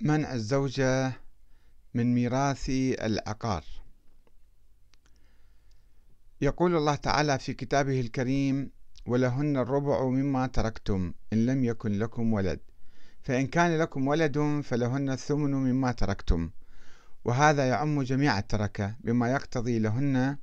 [0.00, 1.12] منع الزوجة
[1.94, 2.70] من ميراث
[3.02, 3.64] العقار.
[6.40, 8.70] يقول الله تعالى في كتابه الكريم
[9.06, 12.60] ولهن الربع مما تركتم إن لم يكن لكم ولد.
[13.22, 16.50] فإن كان لكم ولد فلهن الثمن مما تركتم.
[17.24, 20.36] وهذا يعم جميع التركة بما يقتضي لهن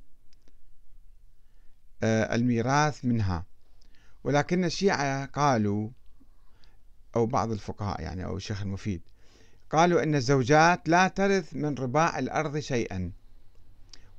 [2.02, 3.46] آه، الميراث منها.
[4.24, 5.90] ولكن الشيعة قالوا
[7.16, 9.02] أو بعض الفقهاء يعني أو الشيخ المفيد
[9.70, 13.12] قالوا إن الزوجات لا ترث من رباع الأرض شيئا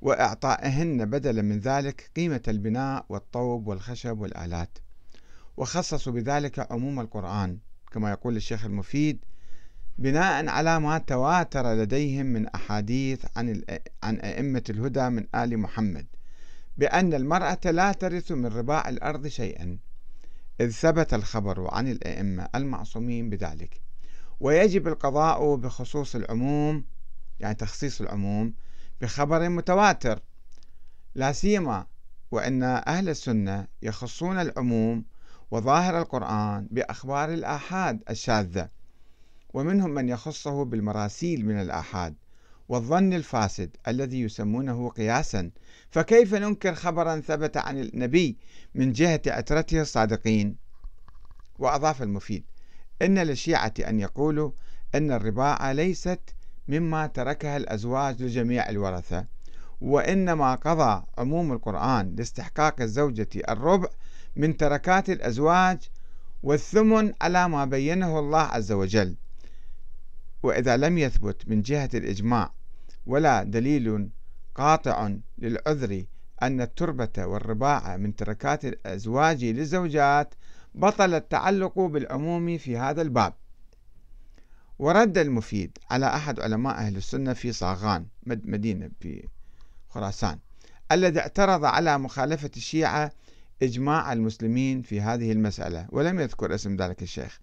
[0.00, 4.78] وإعطائهن بدلا من ذلك قيمة البناء والطوب والخشب والآلات.
[5.56, 7.58] وخصصوا بذلك عموم القرآن
[7.92, 9.24] كما يقول الشيخ المفيد
[9.98, 13.62] بناء على ما تواتر لديهم من أحاديث عن
[14.02, 16.06] عن أئمة الهدى من آل محمد
[16.76, 19.78] بأن المرأة لا ترث من رباع الأرض شيئا
[20.60, 23.80] إذ ثبت الخبر عن الأئمة المعصومين بذلك.
[24.40, 26.84] ويجب القضاء بخصوص العموم
[27.40, 28.54] يعني تخصيص العموم
[29.00, 30.20] بخبر متواتر.
[31.14, 31.86] لا سيما
[32.30, 35.04] وأن أهل السنة يخصون العموم
[35.50, 38.68] وظاهر القرآن بأخبار الآحاد الشاذة
[39.54, 42.14] ومنهم من يخصه بالمراسيل من الآحاد
[42.68, 45.50] والظن الفاسد الذي يسمونه قياسا.
[45.90, 48.36] فكيف ننكر خبرا ثبت عن النبي
[48.74, 50.56] من جهة أترته الصادقين؟
[51.58, 52.44] وأضاف المفيد
[53.02, 54.50] إن للشيعة أن يقولوا
[54.94, 56.20] أن الرباعة ليست
[56.68, 59.26] مما تركها الأزواج لجميع الورثة
[59.80, 63.88] وإنما قضى عموم القرآن لاستحقاق الزوجة الربع
[64.36, 65.78] من تركات الأزواج
[66.42, 69.16] والثمن على ما بينه الله عز وجل.
[70.42, 72.52] وإذا لم يثبت من جهة الإجماع
[73.06, 74.08] ولا دليل
[74.54, 76.04] قاطع للعذر
[76.42, 80.34] أن التربة والرباعة من تركات الأزواج للزوجات
[80.78, 83.34] بطل التعلق بالعموم في هذا الباب.
[84.78, 89.28] ورد المفيد على أحد علماء أهل السنة في صاغان مدينة في
[89.88, 90.38] خراسان
[90.92, 93.12] الذي اعترض على مخالفة الشيعة
[93.62, 97.40] إجماع المسلمين في هذه المسألة ولم يذكر اسم ذلك الشيخ.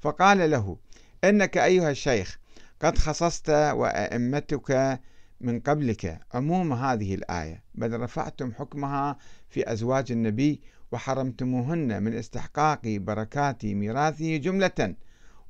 [0.00, 0.76] فقال له
[1.24, 2.38] إنك أيها الشيخ
[2.80, 5.00] قد خصصت وأئمتك
[5.40, 9.16] من قبلك عموم هذه الآية بل رفعتم حكمها
[9.48, 10.60] في أزواج النبي
[10.92, 14.94] وحرمتموهن من استحقاق بركات ميراثه جملة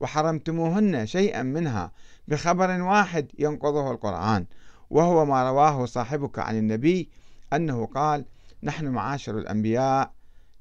[0.01, 1.93] وحرمتموهن شيئا منها
[2.29, 4.47] بخبر واحد ينقضه القرآن
[4.91, 7.09] وهو ما رواه صاحبك عن النبي
[7.53, 8.25] أنه قال
[8.63, 10.13] نحن معاشر الأنبياء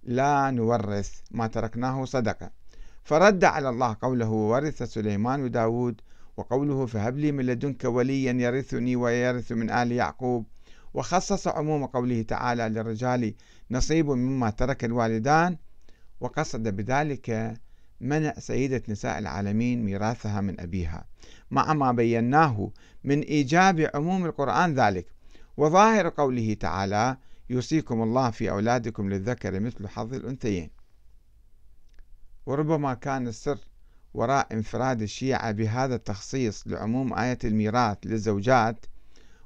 [0.04, 2.52] لا نورث ما تركناه صدقة
[3.04, 6.02] فرد على الله قوله ورث سليمان داود
[6.38, 10.46] وقوله فهب لي من لدنك وليا يرثني ويرث من آل يعقوب
[10.96, 13.34] وخصص عموم قوله تعالى للرجال
[13.72, 15.58] نصيب مما ترك الوالدان
[16.20, 17.58] وقصد بذلك
[18.02, 21.06] منع سيدة نساء العالمين ميراثها من أبيها.
[21.52, 22.72] مع ما بيناه
[23.04, 25.06] من إيجاب عموم القرآن ذلك.
[25.58, 27.18] وظاهر قوله تعالى
[27.50, 30.70] يوصيكم الله في أولادكم للذكر مثل حظ الأنثيين
[32.46, 33.60] وربما كان السر
[34.14, 38.86] وراء انفراد الشيعة بهذا التخصيص لعموم آية الميراث للزوجات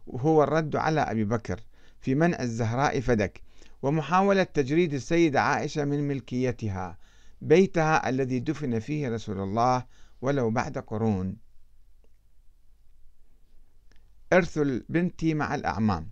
[0.09, 1.59] وهو الرد على أبي بكر
[2.01, 3.41] في منع الزهراء فدك
[3.81, 6.97] ومحاولة تجريد السيدة عائشة من ملكيتها
[7.41, 9.85] بيتها الذي دفن فيه رسول الله
[10.21, 11.37] ولو بعد قرون.
[14.33, 16.09] إرث البنت مع الأعمام.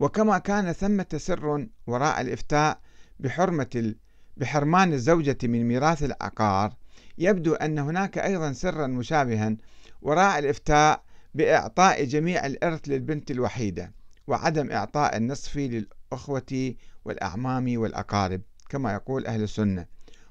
[0.00, 2.80] وكما كان ثمة سر وراء الإفتاء
[3.20, 3.94] بحرمة
[4.36, 6.74] بحرمان الزوجة من ميراث العقار
[7.18, 9.56] يبدو أن هناك أيضا سرا مشابها
[10.02, 11.04] وراء الإفتاء
[11.34, 13.92] بإعطاء جميع الإرث للبنت الوحيدة
[14.26, 16.74] وعدم إعطاء النصف للأخوة
[17.04, 19.86] والأعمام والأقارب كما يقول أهل السنة.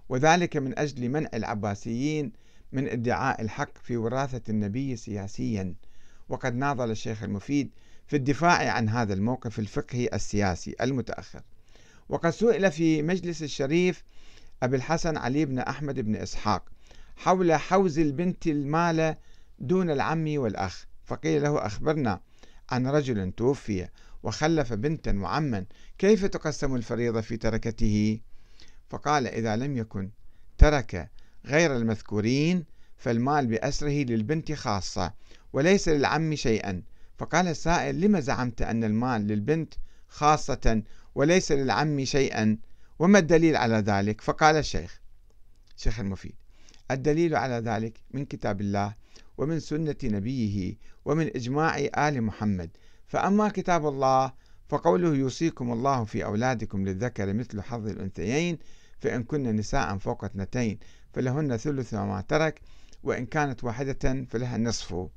[0.10, 2.32] وذلك من أجل منع العباسيين
[2.72, 5.76] من ادعاء الحق في وراثة النبي سياسيا.
[6.30, 7.72] وقد ناضل الشيخ المفيد
[8.08, 11.42] في الدفاع عن هذا الموقف الفقهي السياسي المتأخر.
[12.10, 14.04] وقد سئل في مجلس الشريف
[14.64, 16.70] أبي الحسن علي بن أحمد بن إسحاق
[17.16, 19.16] حول حوز البنت المال
[19.60, 20.89] دون العم والأخ.
[21.10, 22.22] فقيل له أخبرنا
[22.70, 23.88] عن رجل توفي
[24.24, 25.66] وخلف بنتا وعما
[25.98, 28.20] كيف تقسم الفريضة في تركته؟
[28.90, 30.10] فقال إذا لم يكن
[30.58, 31.10] ترك
[31.46, 32.66] غير المذكورين
[32.98, 35.14] فالمال بأسره للبنت خاصة
[35.54, 36.82] وليس للعم شيئا.
[37.18, 39.74] فقال السائل لما زعمت أن المال للبنت
[40.08, 40.84] خاصة
[41.16, 42.58] وليس للعم شيئا؟
[43.00, 45.02] وما الدليل على ذلك؟ فقال الشيخ
[45.78, 46.36] شيخ المفيد
[46.92, 48.94] الدليل على ذلك من كتاب الله
[49.40, 50.76] ومن سنة نبيه
[51.06, 52.70] ومن إجماع آل محمد.
[53.08, 54.34] فأما كتاب الله
[54.70, 58.60] فقوله يوصيكم الله في أولادكم للذكر مثل حظ الأنثيين
[59.00, 60.80] فإن كن نساء فوق اثنتين
[61.14, 62.62] فلهن ثلث ما ترك
[63.04, 65.08] وإن كانت واحدة فلها النصف.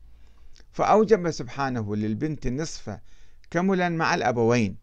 [0.72, 2.98] فأوجب سبحانه للبنت النصف
[3.50, 4.76] كملا مع الأبوين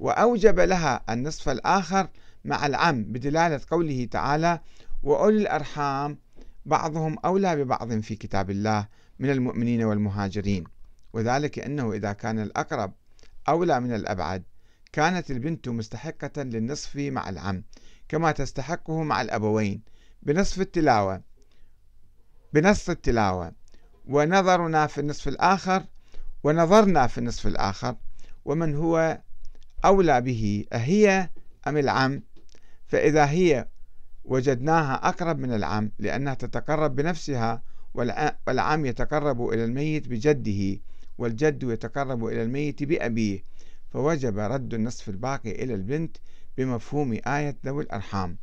[0.00, 2.08] وأوجب لها النصف الآخر
[2.44, 4.60] مع العم بدلالة قوله تعالى
[5.02, 6.18] وأولي الأرحام
[6.66, 8.88] بعضهم أولى ببعض في كتاب الله
[9.18, 10.64] من المؤمنين والمهاجرين
[11.12, 12.92] وذلك أنه إذا كان الأقرب
[13.48, 14.42] أولى من الأبعد
[14.92, 17.64] كانت البنت مستحقة للنصف مع العم
[18.08, 19.82] كما تستحقه مع الأبوين
[20.22, 21.22] بنصف التلاوة
[22.54, 23.52] بنص التلاوة.
[24.06, 25.84] ونظرنا في النصف الآخر
[26.44, 27.96] ونظرنا في النصف الآخر
[28.44, 29.20] ومن هو
[29.84, 31.30] أولى به أهي
[31.66, 32.22] أم العم؟
[32.86, 33.68] فإذا هي
[34.24, 37.62] وجدناها أقرب من العم لأنها تتقرب بنفسها
[38.46, 40.80] والعم يتقرب إلى الميت بجده
[41.18, 43.44] والجد يتقرب إلى الميت بأبيه
[43.90, 46.16] فوجب رد النصف الباقي إلى البنت
[46.58, 48.36] بمفهوم آية ذوي الأرحام.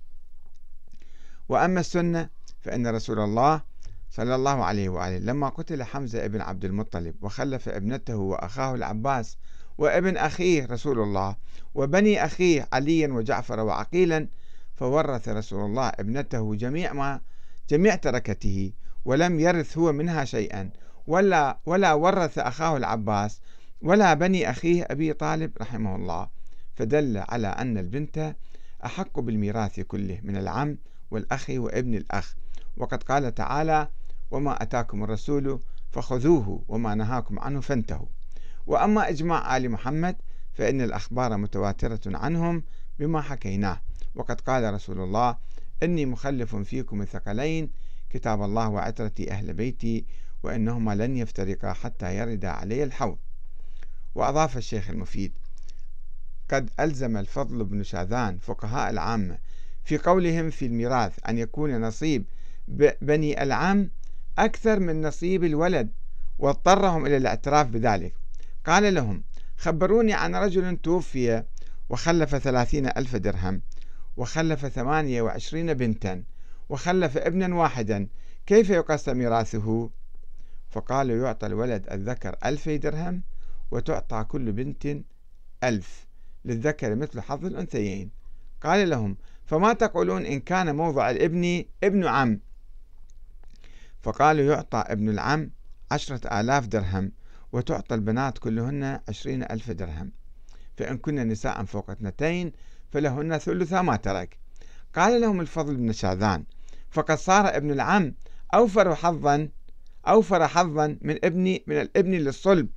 [1.50, 2.30] وأما السنة
[2.62, 3.62] فإن رسول الله
[4.10, 9.38] صلى الله عليه وآله لما قتل حمزة ابن عبد المطلب وخلف ابنته وأخاه العباس
[9.78, 11.36] وابن أخيه رسول الله
[11.76, 14.28] وبني أخيه عليا وجعفر وعقيلا
[14.82, 17.22] فورث رسول الله ابنته جميع ما
[17.70, 18.74] جميع تركته
[19.06, 20.70] ولم يرث هو منها شيئا
[21.08, 23.42] ولا ولا ورث أخاه العباس
[23.82, 26.30] ولا بني أخيه أبي طالب رحمه الله.
[26.76, 28.36] فدل على أن البنت
[28.86, 30.78] أحق بالميراث كله من العم
[31.12, 32.36] والأخ وابن الأخ.
[32.78, 33.88] وقد قال تعالى
[34.32, 35.60] وما أتاكم الرسول
[35.92, 38.08] فخذوه وما نهاكم عنه فانتهوا.
[38.68, 40.16] وأما إجماع آل محمد
[40.54, 42.64] فإن الأخبار متواترة عنهم
[43.00, 43.82] بما حكيناه.
[44.16, 45.38] وقد قال رسول الله
[45.84, 47.70] إني مخلف فيكم الثقلين
[48.10, 50.06] كتاب الله وعترتي أهل بيتي
[50.44, 53.18] وإنهما لن يفترقا حتى يرد علي الحوض.
[54.16, 55.32] وأضاف الشيخ المفيد
[56.50, 59.38] قد ألزم الفضل بن شاذان فقهاء العامة
[59.84, 62.26] في قولهم في الميراث أن يكون نصيب
[63.02, 63.90] بني العم
[64.38, 65.92] أكثر من نصيب الولد
[66.40, 68.14] واضطرهم إلى الاعتراف بذلك.
[68.66, 69.24] قال لهم
[69.58, 71.44] خبروني عن رجل توفي
[71.90, 73.62] وخلف ثلاثين ألف درهم.
[74.18, 76.24] وخلف ثمانية وعشرين بنتا
[76.70, 78.08] وخلف ابنا واحدا.
[78.46, 79.90] كيف يقسم ميراثه؟
[80.70, 83.24] فقالوا يعطى الولد الذكر ألفي درهم
[83.72, 84.98] وتعطى كل بنت
[85.64, 86.08] ألف
[86.46, 88.10] للذكر مثل حظ الأنثيين.
[88.62, 92.40] قال لهم فما تقولون إن كان موضع الابن ابن عم؟
[94.02, 95.52] فقالوا يعطى ابن العم
[95.92, 97.12] عشرة آلاف درهم
[97.52, 100.12] وتعطى البنات كلهن عشرين ألف درهم.
[100.78, 102.52] فإن كن نساء فوق اثنتين
[102.92, 104.38] فلهن ثلث ما ترك.
[104.96, 106.44] قال لهم الفضل بن شاذان
[106.92, 108.14] فقد صار ابن العم
[108.54, 109.50] أوفر حظا
[110.08, 112.70] أوفر حظا من ابن من الابن للصلب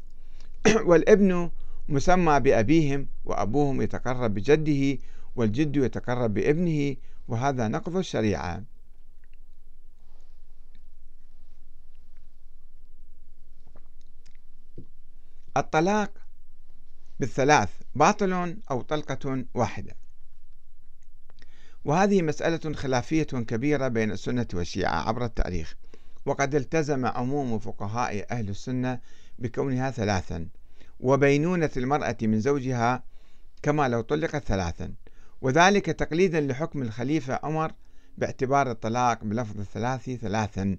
[0.89, 1.51] والابن
[1.89, 4.99] مسمى بأبيهم وأبوهم يتقرب بجده
[5.37, 6.97] والجد يتقرب بابنه
[7.29, 8.63] وهذا نقض الشريعة.
[15.57, 16.13] الطلاق
[17.21, 20.04] بالثلاث باطل أو طلقة واحدة.
[21.85, 25.75] وهذه مسألة خلافية كبيرة بين السنة والشيعة عبر التاريخ
[26.27, 29.01] وقد التزم عموم فقهاء أهل السنة
[29.39, 30.49] بكونها ثلاثا
[31.01, 33.03] وبينونة المرأة من زوجها
[33.63, 34.93] كما لو طلقت ثلاثا
[35.41, 37.73] وذلك تقليدا لحكم الخليفة عمر
[38.19, 40.77] باعتبار الطلاق بلفظ الثلاث ثلاثا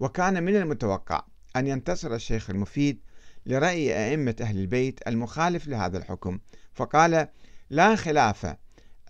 [0.00, 1.24] وكان من المتوقع
[1.56, 3.00] أن ينتصر الشيخ المفيد
[3.46, 6.38] لرأي أئمة أهل البيت المخالف لهذا الحكم
[6.74, 7.28] فقال
[7.70, 8.56] لا خلاف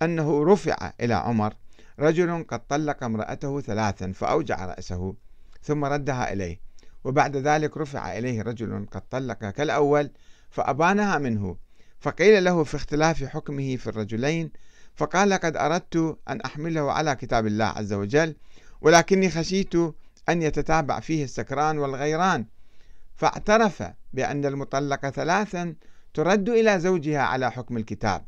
[0.02, 1.54] أنه رفع إلى عمر
[2.00, 5.14] رجل قد طلق امرأته ثلاثا فأوجع رأسه
[5.62, 6.60] ثم ردها إليه
[7.04, 10.10] وبعد ذلك رفع إليه رجل قد طلق كالأول
[10.50, 11.56] فأبانها منه
[12.00, 14.50] فقيل له في اختلاف حكمه في الرجلين
[14.94, 18.36] فقال قد أردت أن أحمله على كتاب الله عز وجل
[18.80, 19.74] ولكني خشيت
[20.28, 22.46] أن يتتابع فيه السكران والغيران
[23.16, 25.74] فاعترف بأن المطلقة ثلاثا
[26.14, 28.24] ترد إلى زوجها على حكم الكتاب.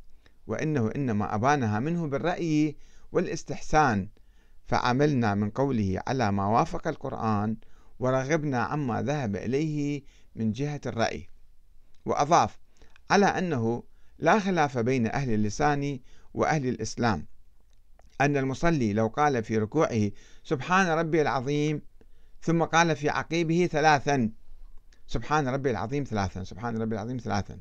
[0.50, 2.76] وإنه إنما أبانها منه بالرأي
[3.12, 4.09] والإستحسان
[4.66, 7.57] فعملنا من قوله على ما وافق القرآن
[7.99, 10.02] ورغبنا عما ذهب إليه
[10.37, 11.28] من جهة الرأي.
[12.04, 12.59] وأضاف
[13.11, 13.83] على أنه
[14.19, 16.00] لا خلاف بين أهل اللسان
[16.35, 17.26] وأهل الإسلام
[18.21, 20.11] أن المصلي لو قال في ركوعه
[20.45, 21.83] سبحان ربي العظيم
[22.42, 24.30] ثم قال في عقيبه ثلاثا
[25.07, 27.61] سبحان ربي العظيم ثلاثا سبحان ربي العظيم ثلاثا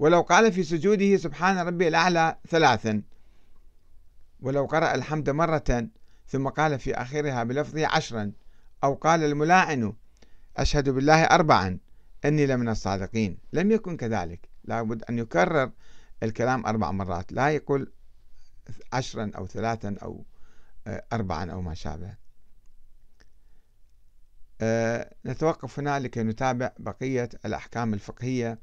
[0.00, 3.02] ولو قال في سجوده سبحان ربي الأعلى ثلاثا.
[4.40, 5.88] ولو قرأ الحمد مرة
[6.26, 8.32] ثم قال في آخرها بلفظه عشرا
[8.84, 9.92] أو قال الملاعن
[10.56, 11.78] أشهد بالله أربعا
[12.24, 13.38] إني لمن الصادقين.
[13.52, 14.48] لم يكن كذلك.
[14.64, 15.70] لابد أن يكرر
[16.22, 17.32] الكلام أربع مرات.
[17.32, 17.92] لا يقول
[18.92, 20.24] عشرا أو ثلاثا أو
[21.12, 22.14] أربعا أو ما شابه.
[24.60, 28.58] آه، نتوقف هنا لكي نتابع بقية الأحكام الفقهية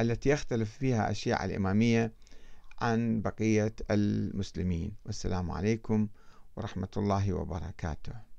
[0.00, 2.12] التي يختلف فيها الشيعة الإمامية
[2.80, 4.92] عن بقية المسلمين.
[5.06, 6.08] والسلام عليكم
[6.56, 8.31] ورحمة الله وبركاته.